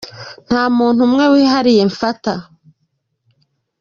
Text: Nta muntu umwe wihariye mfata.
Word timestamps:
Nta 0.47 0.63
muntu 0.77 0.99
umwe 1.07 1.25
wihariye 1.33 1.83
mfata. 1.91 2.33